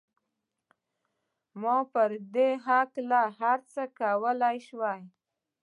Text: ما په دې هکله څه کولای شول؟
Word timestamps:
ما 1.61 1.77
په 1.91 2.01
دې 2.35 2.49
هکله 2.65 3.23
څه 3.73 3.83
کولای 3.99 4.57
شول؟ 4.67 5.01